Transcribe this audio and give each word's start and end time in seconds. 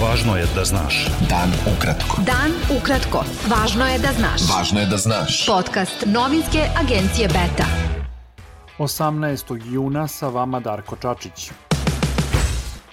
Važno 0.00 0.32
je 0.36 0.46
da 0.56 0.62
znaš. 0.64 0.98
Dan 1.28 1.50
ukratko. 1.68 2.22
Dan 2.24 2.54
ukratko. 2.72 3.20
Važno 3.52 3.84
je 3.84 3.98
da 4.00 4.12
znaš. 4.16 4.46
Važno 4.48 4.80
je 4.80 4.86
da 4.88 4.96
znaš. 4.96 5.40
Podcast 5.46 6.06
novinske 6.06 6.62
agencije 6.80 7.28
Beta. 7.28 7.66
18. 8.78 9.72
juna 9.72 10.06
sa 10.08 10.28
vama 10.28 10.60
Darko 10.60 10.96
Čačić. 10.96 11.50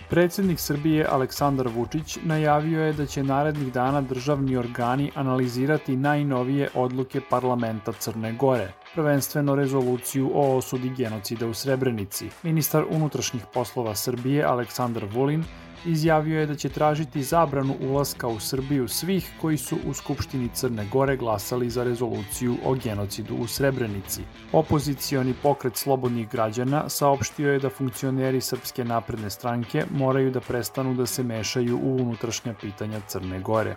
Predsednik 0.10 0.60
Srbije 0.60 1.08
Aleksandar 1.12 1.68
Vučić 1.68 2.18
najavio 2.24 2.84
je 2.84 2.94
da 2.94 3.06
će 3.06 3.24
narednih 3.24 3.72
dana 3.74 4.02
državni 4.02 4.58
organi 4.58 5.12
analizirati 5.16 5.96
najnovije 5.96 6.70
odluke 6.76 7.22
parlamenta 7.30 7.92
Crne 7.92 8.34
Gore, 8.34 8.72
prvenstveno 8.98 9.56
rezoluciju 9.56 10.32
o 10.34 10.56
osudi 10.58 10.90
genocida 10.98 11.48
u 11.48 11.54
Srebrenici. 11.54 12.30
Ministar 12.44 12.86
unutrašnjih 12.90 13.44
poslova 13.54 13.96
Srbije 13.96 14.44
Aleksandar 14.44 15.06
Vulin 15.14 15.44
izjavio 15.86 16.40
je 16.40 16.46
da 16.46 16.56
će 16.56 16.70
tražiti 16.70 17.24
zabranu 17.24 17.76
ulaska 17.82 18.28
u 18.28 18.40
Srbiju 18.40 18.88
svih 18.88 19.30
koji 19.42 19.58
su 19.58 19.78
u 19.86 19.94
Skupštini 19.94 20.50
Crne 20.54 20.88
Gore 20.92 21.18
glasali 21.18 21.70
za 21.70 21.84
rezoluciju 21.84 22.58
o 22.66 22.74
genocidu 22.74 23.36
u 23.36 23.48
Srebrenici. 23.48 24.22
Opozicioni 24.52 25.34
pokret 25.44 25.78
slobodnih 25.78 26.30
građana 26.30 26.90
saopštio 26.90 27.54
je 27.54 27.60
da 27.60 27.70
funkcioneri 27.70 28.42
Srpske 28.42 28.86
napredne 28.86 29.30
stranke 29.30 29.86
moraju 29.92 30.32
da 30.32 30.40
prestanu 30.40 30.94
da 30.94 31.06
se 31.06 31.24
mešaju 31.24 31.80
u 31.84 31.96
unutrašnja 31.96 32.54
pitanja 32.62 33.00
Crne 33.08 33.40
Gore. 33.40 33.76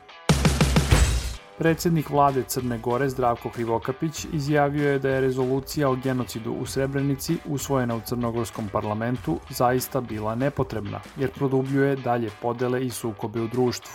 Predsednik 1.61 2.11
vlade 2.11 2.43
Crne 2.43 2.79
Gore 2.79 3.09
Zdravko 3.09 3.51
Krivokapić 3.51 4.27
izjavio 4.33 4.91
je 4.91 4.99
da 4.99 5.09
je 5.09 5.21
rezolucija 5.21 5.91
o 5.91 5.97
genocidu 5.97 6.53
u 6.53 6.67
Srebrenici 6.67 7.37
usvojena 7.47 7.97
u 7.97 8.01
Crnogorskom 8.01 8.69
parlamentu 8.73 9.39
zaista 9.51 10.01
bila 10.01 10.35
nepotrebna, 10.35 11.01
jer 11.17 11.31
produbljuje 11.31 11.97
dalje 11.97 12.31
podele 12.43 12.85
i 12.87 12.91
sukobe 12.91 13.41
u 13.41 13.49
društvu. 13.49 13.93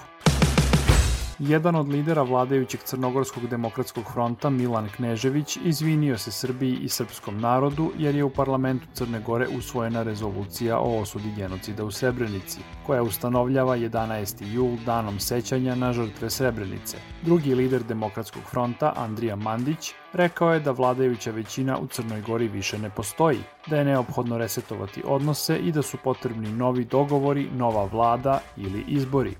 Jedan 1.39 1.75
od 1.75 1.89
lidera 1.89 2.21
vladajućeg 2.21 2.79
Crnogorskog 2.83 3.47
demokratskog 3.47 4.03
fronta, 4.13 4.49
Milan 4.49 4.89
Knežević, 4.95 5.57
izvinio 5.65 6.17
se 6.17 6.31
Srbiji 6.31 6.77
i 6.77 6.89
srpskom 6.89 7.39
narodu 7.41 7.91
jer 7.97 8.15
je 8.15 8.23
u 8.23 8.29
parlamentu 8.29 8.87
Crne 8.93 9.19
Gore 9.19 9.47
usvojena 9.57 10.03
rezolucija 10.03 10.79
o 10.79 10.99
osudi 10.99 11.33
genocida 11.37 11.83
u 11.83 11.91
Srebrenici, 11.91 12.59
koja 12.85 13.03
ustanovljava 13.03 13.77
11. 13.77 14.53
jul 14.53 14.77
danom 14.85 15.19
sećanja 15.19 15.75
na 15.75 15.93
žrtve 15.93 16.29
Srebrenice. 16.29 16.97
Drugi 17.21 17.55
lider 17.55 17.83
demokratskog 17.83 18.43
fronta, 18.43 18.93
Andrija 18.95 19.35
Mandić, 19.35 19.91
rekao 20.13 20.53
je 20.53 20.59
da 20.59 20.71
vladajuća 20.71 21.31
većina 21.31 21.77
u 21.77 21.87
Crnoj 21.87 22.21
Gori 22.21 22.47
više 22.47 22.79
ne 22.79 22.89
postoji, 22.89 23.39
da 23.67 23.77
je 23.77 23.85
neophodno 23.85 24.37
resetovati 24.37 25.03
odnose 25.05 25.57
i 25.57 25.71
da 25.71 25.81
su 25.81 25.97
potrebni 26.03 26.51
novi 26.51 26.85
dogovori, 26.85 27.49
nova 27.51 27.85
vlada 27.85 28.39
ili 28.57 28.83
izbori. 28.87 29.35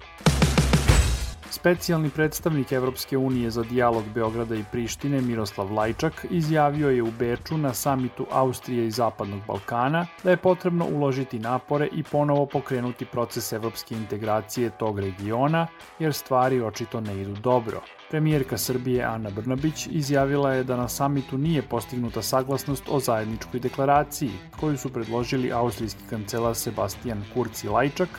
Specijalni 1.55 2.09
predstavnik 2.09 2.71
Evropske 2.71 3.17
unije 3.17 3.49
za 3.49 3.63
dijalog 3.63 4.03
Beograda 4.13 4.55
i 4.55 4.63
Prištine 4.71 5.21
Miroslav 5.21 5.73
Lajčak 5.73 6.25
izjavio 6.29 6.89
je 6.89 7.03
u 7.03 7.11
Beču 7.19 7.57
na 7.57 7.73
samitu 7.73 8.25
Austrije 8.31 8.87
i 8.87 8.91
Zapadnog 8.91 9.41
Balkana 9.47 10.07
da 10.23 10.29
je 10.29 10.37
potrebno 10.37 10.85
uložiti 10.85 11.39
napore 11.39 11.87
i 11.91 12.03
ponovo 12.03 12.45
pokrenuti 12.45 13.05
proces 13.05 13.53
evropske 13.53 13.95
integracije 13.95 14.69
tog 14.69 14.99
regiona, 14.99 15.67
jer 15.99 16.13
stvari 16.13 16.61
očito 16.61 17.01
ne 17.01 17.21
idu 17.21 17.33
dobro. 17.33 17.81
Premijerka 18.09 18.57
Srbije 18.57 19.03
Ana 19.03 19.29
Brnabić 19.29 19.87
izjavila 19.87 20.53
je 20.53 20.63
da 20.63 20.75
na 20.77 20.87
samitu 20.87 21.37
nije 21.37 21.61
postignuta 21.61 22.21
saglasnost 22.21 22.83
o 22.89 22.99
zajedničkoj 22.99 23.59
deklaraciji, 23.59 24.31
koju 24.59 24.77
su 24.77 24.89
predložili 24.89 25.51
austrijski 25.51 26.03
kancelar 26.09 26.55
Sebastian 26.55 27.23
Kurz 27.33 27.63
i 27.63 27.67
Lajčak, 27.67 28.09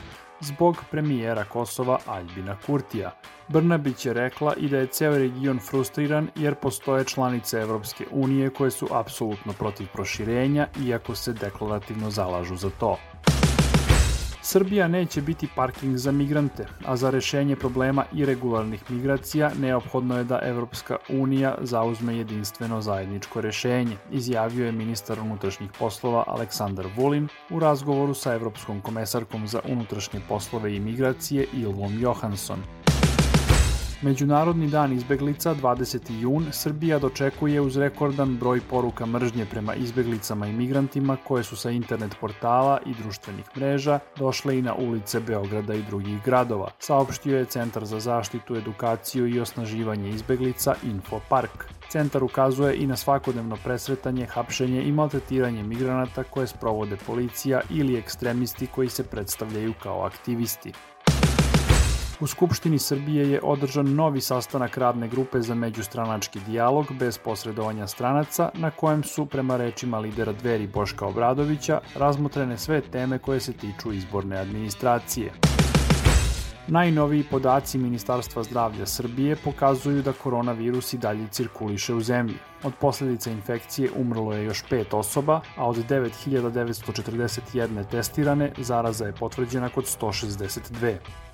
zbog 0.40 0.76
premijera 0.90 1.44
Kosova 1.44 1.98
Aljbina 2.06 2.56
Kurtija. 2.66 3.10
Brnabić 3.48 4.06
je 4.06 4.12
rekla 4.12 4.54
i 4.54 4.68
da 4.68 4.78
je 4.78 4.86
ceo 4.86 5.18
region 5.18 5.58
frustriran 5.58 6.28
jer 6.36 6.54
postoje 6.54 7.04
članice 7.04 7.58
Evropske 7.58 8.04
unije 8.10 8.50
koje 8.50 8.70
su 8.70 8.88
apsolutno 8.92 9.52
protiv 9.52 9.86
proširenja 9.92 10.66
iako 10.86 11.14
se 11.14 11.32
deklarativno 11.32 12.10
zalažu 12.10 12.56
za 12.56 12.70
to. 12.70 12.98
Srbija 14.48 14.88
neće 14.88 15.22
biti 15.22 15.48
parking 15.56 15.96
za 15.96 16.12
migrante, 16.12 16.66
a 16.84 16.96
za 16.96 17.10
rešenje 17.10 17.56
problema 17.56 18.04
irregularnih 18.12 18.90
migracija 18.90 19.50
neophodno 19.60 20.18
je 20.18 20.24
da 20.24 20.38
Evropska 20.42 20.96
unija 21.08 21.56
zauzme 21.60 22.16
jedinstveno 22.16 22.80
zajedničko 22.80 23.40
rešenje, 23.40 23.96
izjavio 24.12 24.66
je 24.66 24.72
ministar 24.72 25.20
unutrašnjih 25.20 25.70
poslova 25.78 26.24
Aleksandar 26.26 26.86
Vulin 26.96 27.28
u 27.50 27.60
razgovoru 27.60 28.14
sa 28.14 28.34
Evropskom 28.34 28.80
komesarkom 28.80 29.46
za 29.46 29.60
unutrašnje 29.68 30.20
poslove 30.28 30.76
i 30.76 30.80
migracije 30.80 31.46
Ilvom 31.52 32.00
Johansson. 32.00 32.62
Međunarodni 34.02 34.68
dan 34.68 34.92
izbeglica 34.92 35.54
20. 35.54 36.20
jun 36.20 36.46
Srbija 36.52 36.98
dočekuje 36.98 37.60
uz 37.60 37.76
rekordan 37.76 38.36
broj 38.36 38.60
poruka 38.70 39.06
mržnje 39.06 39.46
prema 39.50 39.74
izbeglicama 39.74 40.46
i 40.46 40.52
migrantima 40.52 41.16
koje 41.24 41.44
su 41.44 41.56
sa 41.56 41.70
internet 41.70 42.16
portala 42.20 42.78
i 42.86 42.94
društvenih 43.02 43.44
mreža 43.56 43.98
došle 44.18 44.58
i 44.58 44.62
na 44.62 44.74
ulice 44.74 45.20
Beograda 45.20 45.74
i 45.74 45.82
drugih 45.82 46.22
gradova, 46.24 46.70
saopštio 46.78 47.38
je 47.38 47.44
Centar 47.44 47.84
za 47.84 48.00
zaštitu, 48.00 48.56
edukaciju 48.56 49.26
i 49.26 49.40
osnaživanje 49.40 50.10
izbeglica 50.10 50.74
Infopark. 50.82 51.64
Centar 51.88 52.24
ukazuje 52.24 52.76
i 52.76 52.86
na 52.86 52.96
svakodnevno 52.96 53.56
presretanje, 53.64 54.26
hapšenje 54.26 54.82
i 54.82 54.92
maltretiranje 54.92 55.62
migranata 55.62 56.22
koje 56.22 56.46
sprovode 56.46 56.96
policija 57.06 57.60
ili 57.70 57.98
ekstremisti 57.98 58.66
koji 58.66 58.88
se 58.88 59.04
predstavljaju 59.04 59.74
kao 59.82 60.02
aktivisti. 60.02 60.72
U 62.21 62.27
Skupštini 62.27 62.78
Srbije 62.78 63.31
je 63.31 63.41
održan 63.43 63.94
novi 63.94 64.21
sastanak 64.21 64.78
radne 64.78 65.09
grupe 65.09 65.41
za 65.41 65.54
međustranački 65.54 66.41
dijalog 66.47 66.93
bez 66.93 67.19
posredovanja 67.19 67.87
stranaca, 67.87 68.50
na 68.54 68.71
kojem 68.71 69.03
su, 69.03 69.27
prema 69.27 69.56
rečima 69.56 69.99
lidera 69.99 70.32
dveri 70.32 70.66
Boška 70.66 71.06
Obradovića, 71.06 71.81
razmotrene 71.94 72.59
sve 72.59 72.81
teme 72.81 73.19
koje 73.19 73.41
se 73.41 73.53
tiču 73.53 73.93
izborne 73.93 74.37
administracije. 74.37 75.32
Najnoviji 76.69 77.25
podaci 77.31 77.78
Ministarstva 77.78 78.43
zdravlja 78.43 78.87
Srbije 78.87 79.37
pokazuju 79.44 80.03
da 80.03 80.12
koronavirus 80.12 80.93
i 80.93 80.99
dalje 80.99 81.28
cirkuliše 81.31 81.94
u 81.94 82.00
zemlji. 82.00 82.34
Od 82.62 82.72
posledica 82.81 83.31
infekcije 83.31 83.91
umrlo 83.97 84.32
je 84.32 84.44
još 84.44 84.65
pet 84.71 84.94
osoba, 84.94 85.41
a 85.56 85.69
od 85.69 85.76
9941 85.76 87.91
testirane 87.91 88.53
zaraza 88.59 89.06
je 89.06 89.12
potvrđena 89.12 89.69
kod 89.69 89.84
162. 89.84 91.25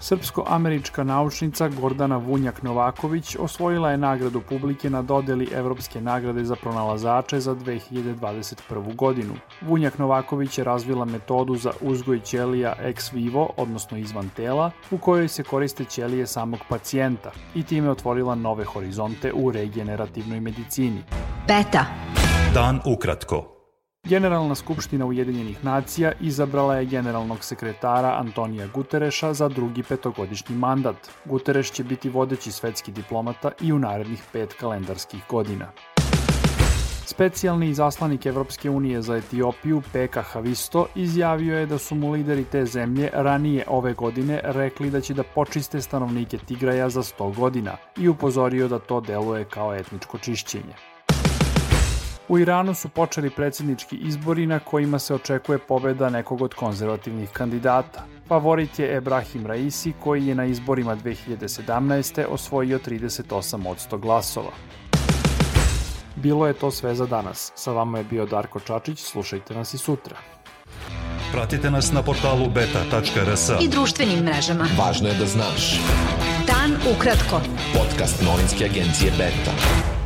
Srpsko-američka 0.00 1.04
naučnica 1.04 1.68
Gordana 1.68 2.18
Vunjak-Novaković 2.18 3.36
osvojila 3.40 3.90
je 3.90 3.96
nagradu 3.96 4.40
publike 4.40 4.90
na 4.90 5.02
dodeli 5.02 5.48
Evropske 5.52 6.00
nagrade 6.00 6.44
za 6.44 6.56
pronalazače 6.56 7.40
za 7.40 7.54
2021. 7.54 8.96
godinu. 8.96 9.34
Vunjak-Novaković 9.60 10.58
je 10.58 10.64
razvila 10.64 11.04
metodu 11.04 11.56
za 11.56 11.72
uzgoj 11.80 12.20
ćelija 12.20 12.74
ex 12.80 13.12
vivo, 13.12 13.50
odnosno 13.56 13.98
izvan 13.98 14.28
tela, 14.36 14.70
u 14.90 14.98
kojoj 14.98 15.28
se 15.28 15.42
koriste 15.42 15.84
ćelije 15.84 16.26
samog 16.26 16.60
pacijenta 16.68 17.30
i 17.54 17.62
time 17.62 17.90
otvorila 17.90 18.34
nove 18.34 18.64
horizonte 18.64 19.32
u 19.32 19.50
regenerativnoj 19.50 20.40
medicini. 20.40 21.02
Beta. 21.48 21.84
Dan 22.54 22.80
ukratko. 22.86 23.57
Generalna 24.04 24.54
skupština 24.54 25.06
Ujedinjenih 25.06 25.64
nacija 25.64 26.12
izabrala 26.20 26.76
je 26.76 26.84
generalnog 26.86 27.44
sekretara 27.44 28.16
Antonija 28.18 28.66
Gutereša 28.74 29.32
za 29.32 29.48
drugi 29.48 29.82
petogodišnji 29.82 30.56
mandat. 30.56 30.96
Gutereš 31.24 31.70
će 31.70 31.84
biti 31.84 32.08
vodeći 32.08 32.52
svetski 32.52 32.92
diplomata 32.92 33.50
i 33.60 33.72
u 33.72 33.78
narednih 33.78 34.22
pet 34.32 34.54
kalendarskih 34.60 35.20
godina. 35.28 35.72
Specijalni 37.06 37.68
izaslanik 37.68 38.26
Evropske 38.26 38.70
unije 38.70 39.02
za 39.02 39.16
Etiopiju 39.16 39.82
Peka 39.92 40.22
Havisto 40.22 40.86
izjavio 40.94 41.58
je 41.58 41.66
da 41.66 41.78
su 41.78 41.94
mu 41.94 42.12
lideri 42.12 42.44
te 42.44 42.64
zemlje 42.66 43.10
ranije 43.12 43.64
ove 43.68 43.92
godine 43.92 44.40
rekli 44.44 44.90
da 44.90 45.00
će 45.00 45.14
da 45.14 45.22
počiste 45.22 45.80
stanovnike 45.80 46.38
Tigraja 46.38 46.88
za 46.88 47.02
100 47.02 47.34
godina 47.36 47.76
i 47.96 48.08
upozorio 48.08 48.68
da 48.68 48.78
to 48.78 49.00
deluje 49.00 49.44
kao 49.44 49.74
etničko 49.74 50.18
čišćenje. 50.18 50.97
U 52.28 52.38
Iranu 52.38 52.74
su 52.74 52.88
počeli 52.88 53.30
predsjednički 53.30 53.96
izbori 53.96 54.46
na 54.46 54.58
kojima 54.58 54.98
se 54.98 55.14
očekuje 55.14 55.58
pobeda 55.58 56.10
nekog 56.10 56.42
od 56.42 56.54
konzervativnih 56.54 57.30
kandidata. 57.30 58.04
Favorit 58.28 58.78
je 58.78 58.96
Ebrahim 58.96 59.46
Raisi 59.46 59.92
koji 60.00 60.26
je 60.26 60.34
na 60.34 60.44
izborima 60.44 60.96
2017. 60.96 62.24
osvojio 62.30 62.78
38% 62.78 63.98
glasova. 63.98 64.50
Bilo 66.16 66.46
je 66.46 66.52
to 66.52 66.70
sve 66.70 66.94
za 66.94 67.06
danas. 67.06 67.52
Sa 67.54 67.72
vama 67.72 67.98
je 67.98 68.04
bio 68.04 68.26
Darko 68.26 68.60
Čačić, 68.60 68.98
slušajte 69.02 69.54
nas 69.54 69.74
i 69.74 69.78
sutra. 69.78 70.16
Pratite 71.32 71.70
nas 71.70 71.92
na 71.92 72.02
portalu 72.02 72.48
beta.rs 72.54 73.50
I 73.60 73.68
društvenim 73.68 74.18
mrežama. 74.24 74.66
Važno 74.78 75.08
je 75.08 75.14
da 75.14 75.26
znaš. 75.26 75.80
Dan 76.46 76.76
ukratko. 76.96 77.40
Podcast 77.74 78.22
novinske 78.22 78.64
agencije 78.64 79.12
Beta. 79.18 79.97